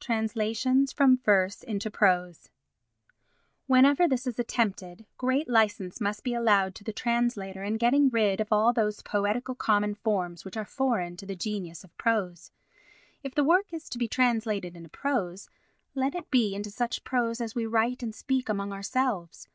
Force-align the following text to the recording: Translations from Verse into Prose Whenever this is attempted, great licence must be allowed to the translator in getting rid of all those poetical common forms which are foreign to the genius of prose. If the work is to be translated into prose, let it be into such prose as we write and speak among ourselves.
Translations 0.00 0.92
from 0.92 1.16
Verse 1.16 1.62
into 1.62 1.90
Prose 1.90 2.50
Whenever 3.66 4.06
this 4.06 4.26
is 4.26 4.38
attempted, 4.38 5.06
great 5.16 5.48
licence 5.48 5.98
must 5.98 6.22
be 6.24 6.34
allowed 6.34 6.74
to 6.74 6.84
the 6.84 6.92
translator 6.92 7.64
in 7.64 7.78
getting 7.78 8.10
rid 8.10 8.38
of 8.38 8.52
all 8.52 8.74
those 8.74 9.00
poetical 9.00 9.54
common 9.54 9.94
forms 9.94 10.44
which 10.44 10.58
are 10.58 10.66
foreign 10.66 11.16
to 11.16 11.24
the 11.24 11.34
genius 11.34 11.84
of 11.84 11.96
prose. 11.96 12.52
If 13.22 13.34
the 13.34 13.44
work 13.44 13.72
is 13.72 13.88
to 13.88 13.96
be 13.96 14.08
translated 14.08 14.76
into 14.76 14.90
prose, 14.90 15.48
let 15.94 16.14
it 16.14 16.30
be 16.30 16.54
into 16.54 16.70
such 16.70 17.02
prose 17.02 17.40
as 17.40 17.54
we 17.54 17.64
write 17.64 18.02
and 18.02 18.14
speak 18.14 18.50
among 18.50 18.74
ourselves. 18.74 19.48